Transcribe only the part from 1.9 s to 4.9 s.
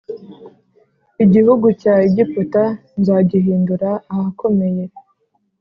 Egiputa nzagihindura ahakomeye